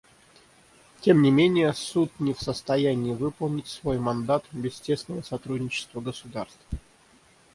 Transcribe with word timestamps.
Тем 1.01 1.21
не 1.21 1.29
менее 1.29 1.71
Суд 1.75 2.11
не 2.19 2.33
в 2.33 2.41
состоянии 2.41 3.13
выполнять 3.13 3.67
свой 3.67 3.99
мандат 3.99 4.43
без 4.51 4.79
тесного 4.81 5.21
сотрудничества 5.21 6.01
государств. 6.01 6.57